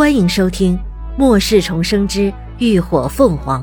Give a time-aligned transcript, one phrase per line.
[0.00, 0.78] 欢迎收听
[1.18, 3.62] 《末世重生之浴火凤凰》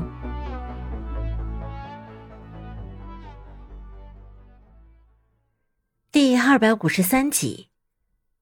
[6.12, 7.66] 第二百五十三集《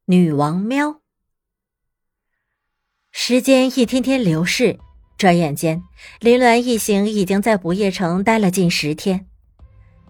[0.04, 0.88] 女王喵》。
[3.12, 4.78] 时间一天天流逝，
[5.16, 5.82] 转眼间，
[6.20, 9.24] 林鸾一行已经在不夜城待了近十天。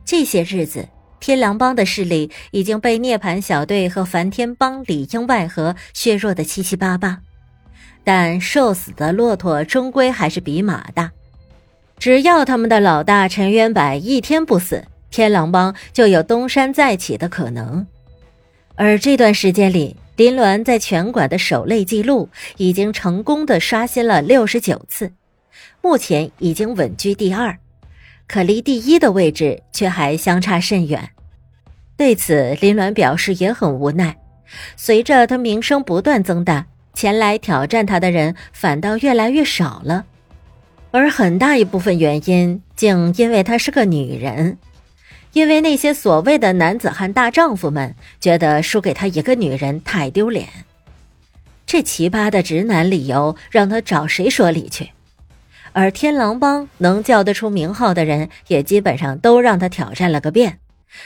[0.04, 0.88] 这些日子，
[1.20, 7.22] 天狼帮的势力已经被涅槃小队和梵天帮里应外合，削弱的七七八八。
[8.06, 11.10] 但瘦死的骆驼终归还是比马大，
[11.98, 17.84] 只要他们的老大陈渊柏一天不死，天狼帮就有东山再起的可能。
[18.76, 25.10] 而这段时间里，林鸾在拳馆的守擂记录已经成功的刷新了六十九次，
[25.82, 27.58] 目前已经稳居第二，
[28.28, 31.10] 可离第一的位置却还相差甚远。
[31.96, 34.16] 对此，林鸾表示也很无奈。
[34.76, 36.66] 随着他名声不断增大。
[36.96, 40.06] 前来挑战他的人反倒越来越少了，
[40.92, 44.56] 而很大一部分原因竟因为她是个女人，
[45.34, 50.48] 因为那些所谓的男子汉大丈夫们觉得输给她一个女人太丢脸。
[51.66, 54.92] 这奇葩的直男理由让他找谁说理去？
[55.72, 60.60] 而天狼帮能叫得出名号的人也基本上都让他挑战了个遍，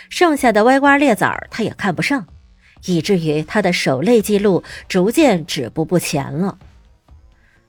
[0.09, 2.27] 剩下的歪瓜裂枣他也看不上。
[2.87, 6.59] 以至于他的守擂记录逐渐止步不前了。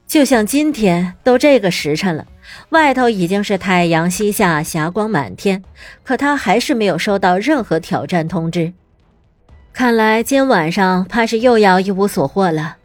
[0.08, 2.28] 就像今天都这个时辰了，
[2.70, 5.64] 外头已经是太阳西下，霞光满天，
[6.04, 8.74] 可他还是没有收到任何挑战通知。
[9.72, 12.76] 看来今晚上怕是又要一无所获了。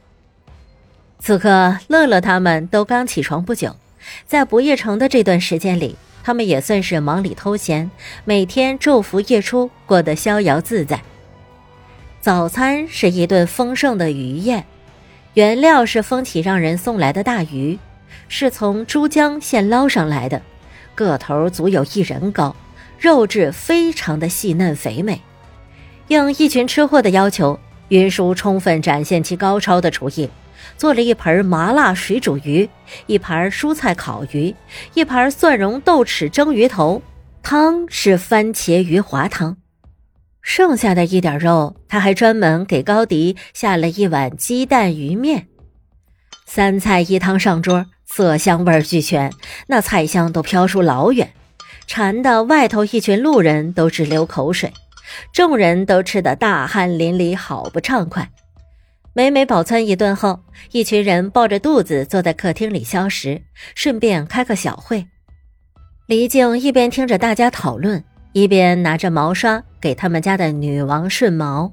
[1.19, 3.74] 此刻，乐乐他们都刚起床不久，
[4.24, 7.91] 在不夜城的这段时间里，他们也算是忙里偷闲，
[8.24, 11.02] 每天昼伏夜出，过得逍遥自在。
[12.27, 14.66] 早餐是一顿丰盛的鱼宴，
[15.34, 17.78] 原料是风起让人送来的大鱼，
[18.27, 20.42] 是从珠江现捞上来的，
[20.97, 22.56] 个头足有一人高，
[22.98, 25.22] 肉质非常的细嫩肥美。
[26.09, 27.60] 应一群吃货的要求，
[27.91, 30.28] 云叔充分展现其高超的厨艺，
[30.76, 32.69] 做了一盆麻辣水煮鱼，
[33.06, 34.53] 一盘蔬菜烤鱼，
[34.94, 37.00] 一盘蒜蓉豆豉蒸鱼头，
[37.44, 39.56] 汤是番茄鱼滑汤。
[40.46, 45.48] 剩下的一点肉，他还专门给高迪下了一碗鸡蛋鱼面，
[46.46, 49.32] 三菜一汤上桌，色香味俱全，
[49.66, 51.32] 那菜香都飘出老远，
[51.88, 54.72] 馋的外头一群路人都直流口水，
[55.32, 58.30] 众人都吃得大汗淋漓，好不畅快。
[59.14, 60.38] 美美饱餐一顿后，
[60.70, 63.42] 一群人抱着肚子坐在客厅里消食，
[63.74, 65.08] 顺便开个小会。
[66.06, 68.04] 黎静一边听着大家讨论。
[68.36, 71.72] 一边拿着毛刷给他们家的女王顺毛。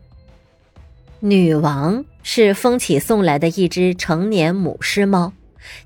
[1.19, 5.33] 女王是风起送来的一只成年母狮猫，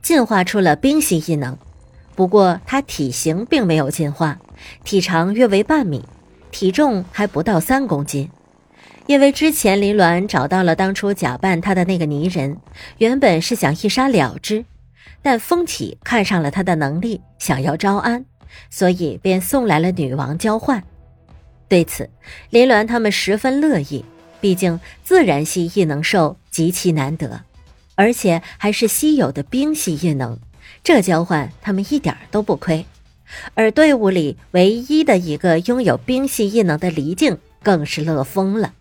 [0.03, 1.57] 进化出了冰系异能。
[2.13, 4.37] 不过它体型并没有进化，
[4.83, 6.05] 体长约为半米，
[6.51, 8.29] 体重还不到三公斤。
[9.07, 12.55] 因为之前林鸾找到了当初假扮他的那个泥人，
[12.99, 14.63] 原本是想一杀了之，
[15.23, 18.23] 但风起看上了他的能力，想要招安。
[18.69, 20.84] 所以便送来了女王交换，
[21.68, 22.09] 对此
[22.50, 24.03] 林鸾他们十分乐意，
[24.40, 27.41] 毕竟自然系异能兽极其难得，
[27.96, 30.38] 而且还是稀有的冰系异能，
[30.84, 32.85] 这交换他们一点都不亏。
[33.56, 38.74] 而队伍里唯一的一个拥有冰系异能的黎静更是乐疯了，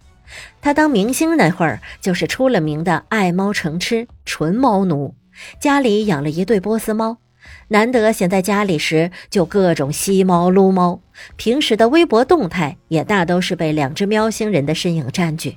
[0.60, 5.14] 他当明星那会儿就是出了名的爱猫成痴，纯猫奴，
[5.58, 7.18] 家里养了一对波斯猫。
[7.68, 11.00] 难得闲在家里时，就各种吸猫撸猫。
[11.36, 15.56] 平时的微博动态也大都是被两只喵星人的身影占据。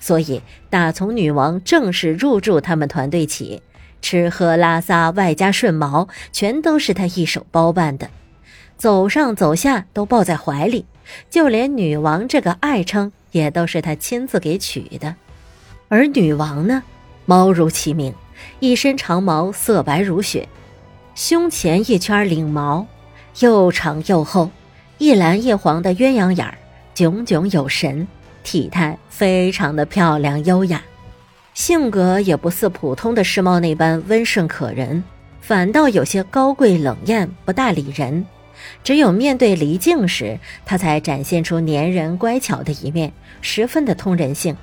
[0.00, 3.62] 所以，打从女王正式入驻他们团队起，
[4.00, 8.08] 吃喝拉撒外加顺毛，全都是他一手包办的。
[8.76, 10.86] 走上走下都抱在怀里，
[11.28, 15.16] 就连女王这个爱称也都是他亲自给取的。
[15.88, 16.84] 而女王呢，
[17.24, 18.14] 猫如其名，
[18.60, 20.48] 一身长毛，色白如雪。
[21.18, 22.86] 胸前一圈领毛，
[23.40, 24.52] 又长又厚，
[24.98, 26.56] 一蓝一黄的鸳鸯眼儿，
[26.94, 28.06] 炯炯有神，
[28.44, 30.80] 体态非常的漂亮优雅，
[31.54, 35.02] 性格也不似普通的狮猫那般温顺可人，
[35.40, 38.24] 反倒有些高贵冷艳，不大理人。
[38.84, 44.56] 只有面对离境时，他才展现出粘人乖巧的一面，十分的通人性。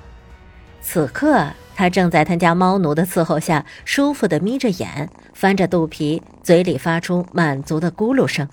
[0.80, 1.48] 此刻。
[1.78, 8.48] 他正在他家猫奴的伺候下，舒服的眯着眼，翻着肚皮，嘴里发出满足的咕噜声，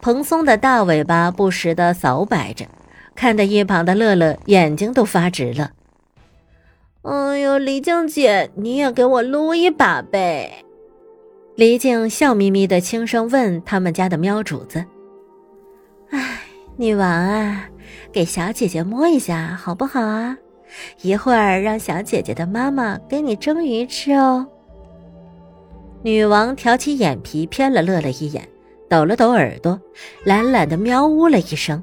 [0.00, 2.64] 蓬松的大尾巴不时的扫摆着，
[3.16, 5.72] 看得一旁的乐乐眼睛都发直了。
[7.02, 10.64] 哎呦，黎静姐，你也给我撸一把呗！
[11.56, 14.84] 黎静笑眯眯的轻声问他们家的喵主子
[16.10, 16.38] ：“哎，
[16.76, 17.68] 女王啊，
[18.12, 20.38] 给小姐姐摸一下好不好啊？
[21.02, 24.46] 一会儿让小姐姐的妈妈给你蒸鱼吃哦。”
[26.02, 28.48] 女王挑起眼皮，偏了乐了一眼，
[28.88, 29.80] 抖了抖耳朵，
[30.24, 31.82] 懒懒的喵呜了一声：“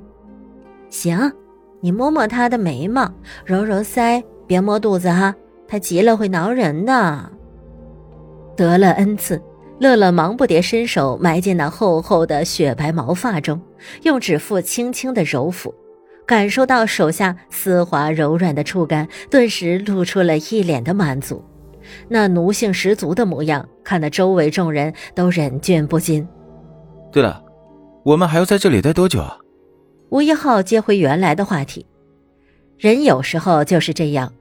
[0.89, 1.31] 行，
[1.80, 3.09] 你摸摸她的眉毛，
[3.45, 5.33] 揉揉腮，别摸肚子哈，
[5.68, 7.31] 她急了会挠人的。”
[8.57, 9.42] 得了恩赐，
[9.80, 13.62] 乐乐忙不迭伸手埋进那厚厚的雪白毛发中，
[14.03, 15.74] 用指腹轻轻的揉抚，
[16.29, 21.43] 感受到手下丝滑柔软的触感，顿时露出了一脸的满足。
[22.07, 26.27] 那奴性十足的模样，看得周围众人都忍俊不禁。
[27.11, 27.43] 对了，
[28.03, 29.39] 我们还要在这里待多久啊？
[30.09, 31.83] 吴一浩接回原来的话题。
[32.77, 34.31] 人有时候就是这样，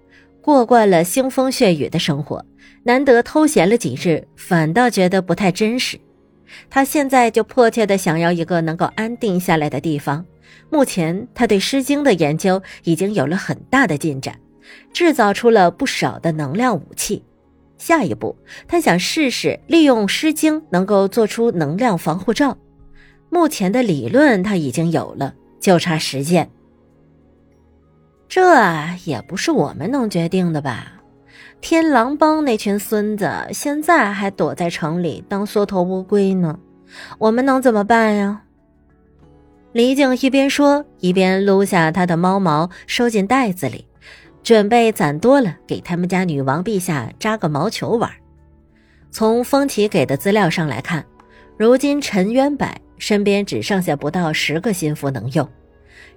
[0.42, 2.44] 过惯了腥风血雨的生活，
[2.82, 5.98] 难得偷闲了几日，反倒觉得不太真实。
[6.70, 10.24] 他现在就迫切的想要一个能够安定下来的地方。
[10.70, 14.38] 目前，他对《诗经》的研究已经有了很大的进展，
[14.92, 17.22] 制造出了不少的能量武器。
[17.78, 18.36] 下一步，
[18.66, 22.58] 他想试试利用《诗经》能够做出能量防护罩。
[23.30, 26.50] 目前的理论他已经有了，就差实践。
[28.28, 28.42] 这
[29.04, 30.97] 也不是我们能决定的吧？
[31.60, 36.58] 天狼帮那群孙子现在还躲在城里当缩头乌龟呢，
[37.18, 38.42] 我们能怎么办呀？
[39.72, 43.84] 李靖一边说，一边撸下他的猫毛，收进袋子里。
[44.42, 48.10] 准备攒多了，给他们家女王陛下扎个毛球玩。
[49.10, 51.04] 从风起给的资料上来看，
[51.58, 52.66] 如今陈渊柏
[52.96, 55.46] 身边只剩下不到十个心腹能用。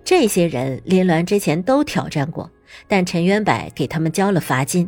[0.06, 2.50] 这些人林鸾之前都挑战过，
[2.88, 4.88] 但陈渊柏给他们交了罚金。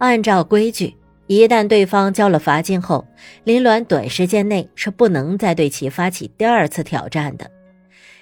[0.00, 3.06] 按照规矩，一旦对方交了罚金后，
[3.44, 7.50] 林鸾短时间内是不能再对其发起第二次挑战的，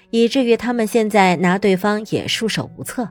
[0.09, 3.07] 以至于他们现在拿对方也束手无策。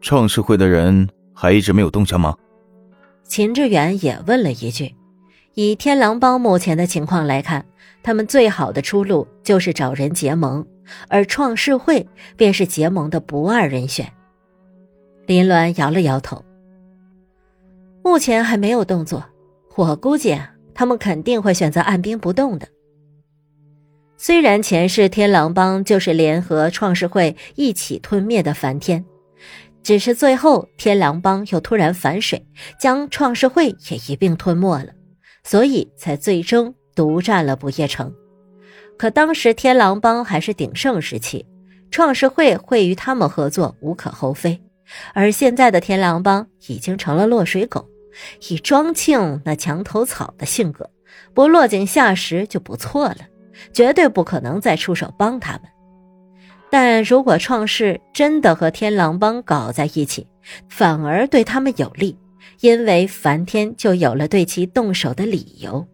[0.00, 2.36] 创世会的人还一直没有动向吗？
[3.24, 4.94] 秦志远也问了一句。
[5.54, 7.66] 以天狼帮目前的情况来看，
[8.04, 10.64] 他们最好的出路就是找人结盟，
[11.08, 12.06] 而创世会
[12.36, 14.12] 便是结盟的不二人选。
[15.26, 16.44] 林鸾摇了摇头，
[18.04, 19.24] 目前还没有动作。
[19.76, 20.38] 我估计
[20.74, 22.68] 他们肯定会选择按兵不动的。
[24.18, 29.02] 虽然前世天狼帮就是联合创世会一起吞灭的梵天。
[29.82, 32.46] 只是最后，天狼帮又突然反水，
[32.78, 34.92] 将创世会也一并吞没了，
[35.42, 38.14] 所以才最终独占了不夜城。
[38.98, 41.44] 可当时天狼帮还是鼎盛时期，
[41.90, 44.62] 创世会会与他们合作无可厚非。
[45.14, 47.86] 而现在的天狼帮已经成了落水狗，
[48.48, 50.90] 以庄庆那墙头草的性格，
[51.32, 53.18] 不落井下石就不错了，
[53.72, 55.62] 绝对不可能再出手帮他们。
[56.70, 60.26] 但如果创世真的和天狼帮搞在一起，
[60.68, 62.18] 反而对他们有利，
[62.60, 65.86] 因为梵天就有了对其动手的理由。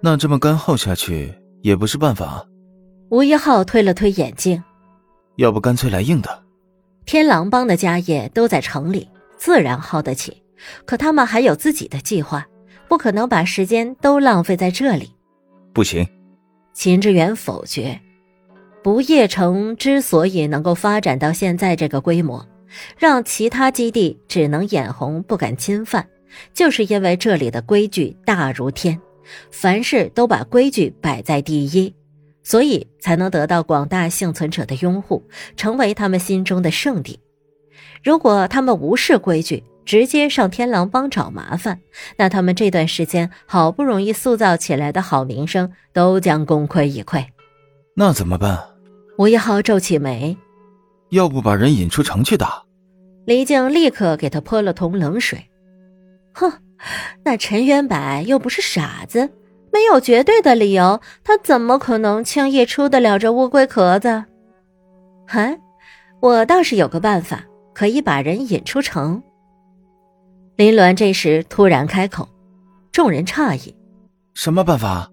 [0.00, 2.46] 那这么干耗下去也不是办法。
[3.10, 4.62] 吴一浩推了推眼镜，
[5.36, 6.42] 要不干脆来硬的。
[7.06, 10.42] 天狼帮的家业都在城里，自然耗得起。
[10.84, 12.46] 可他们还有自己的计划，
[12.88, 15.12] 不可能把时间都浪费在这里。
[15.72, 16.06] 不行，
[16.72, 18.00] 秦志远否决。
[18.82, 22.46] 不夜城之所以能够发展到现在这个规模，
[22.98, 26.06] 让其他基地只能眼红不敢侵犯，
[26.52, 29.00] 就是因为这里的规矩大如天，
[29.50, 31.94] 凡事都把规矩摆在第一，
[32.42, 37.18] 所以才能得到广大幸存者的拥护，成为他们心中的圣地。
[38.02, 41.80] 如果他们无视规矩，直接上天狼帮找麻烦，
[42.16, 47.24] 那他们这段时间好不容易塑造起来的好名声都将功亏一篑。
[47.94, 48.58] 那怎么办？
[49.18, 50.36] 吴一豪皱起眉，
[51.10, 52.62] 要不把人引出城去打？
[53.26, 55.48] 李靖立刻给他泼了桶冷水。
[56.32, 56.52] 哼，
[57.22, 59.30] 那陈元柏又不是傻子，
[59.72, 64.24] 没有绝对的理由，他怎么可能轻易出得了这乌龟壳子？
[65.28, 65.58] 哼，
[66.20, 69.22] 我倒是有个办法，可以把人引出城。
[70.56, 72.28] 林鸾这时突然开口，
[72.92, 73.74] 众人诧异：
[74.34, 75.10] 什么办法？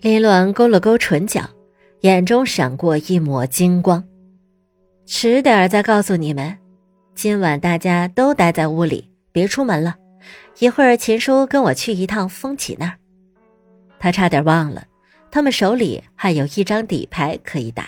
[0.00, 1.42] 林鸾勾了勾唇角。
[2.02, 4.04] 眼中闪过一抹金光，
[5.04, 6.56] 迟点儿再告诉你们。
[7.16, 9.96] 今晚大家都待在屋里，别出门了。
[10.60, 12.94] 一会儿秦叔跟我去一趟风起那儿。
[13.98, 14.84] 他差点忘了，
[15.28, 17.86] 他们手里还有一张底牌可以打。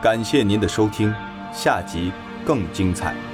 [0.00, 1.12] 感谢您的收听，
[1.52, 2.12] 下集
[2.44, 3.29] 更精彩。